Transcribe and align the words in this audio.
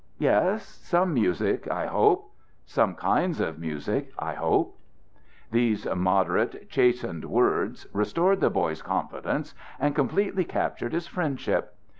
Yes, 0.17 0.65
some 0.65 1.13
music, 1.13 1.69
I 1.69 1.85
hope. 1.85 2.33
Some 2.65 2.95
kinds 2.95 3.39
of 3.39 3.59
music, 3.59 4.11
I 4.17 4.33
hope." 4.33 4.79
These 5.51 5.85
moderate, 5.93 6.67
chastened 6.71 7.25
words 7.25 7.85
restored 7.93 8.39
the 8.41 8.49
boy's 8.49 8.81
confidence 8.81 9.53
and 9.79 9.93
completely 9.93 10.43
captured 10.43 10.93
his 10.93 11.05
friendship. 11.05 11.75